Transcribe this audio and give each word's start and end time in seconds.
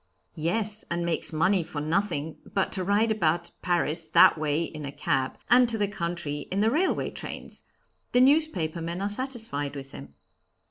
"Yes, 0.33 0.83
and 0.89 1.05
makes 1.05 1.31
money 1.31 1.61
for 1.61 1.79
nothing 1.79 2.37
but 2.55 2.71
to 2.71 2.83
ride 2.83 3.11
about 3.11 3.51
Paris 3.61 4.09
that 4.09 4.35
way 4.35 4.63
in 4.63 4.83
a 4.83 4.91
cab, 4.91 5.37
and 5.47 5.69
to 5.69 5.77
the 5.77 5.87
country 5.87 6.47
in 6.49 6.59
the 6.59 6.71
railway 6.71 7.11
trains. 7.11 7.61
The 8.11 8.21
newspaper 8.21 8.81
men 8.81 8.99
are 8.99 9.09
satisfied 9.11 9.75
with 9.75 9.91
him." 9.91 10.15